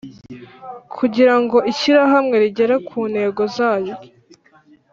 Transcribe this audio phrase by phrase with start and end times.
[0.97, 3.95] Kugira ngo Ishyirahamwe rigere ku ntego zaryo